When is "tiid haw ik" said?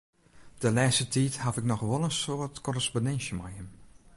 1.13-1.65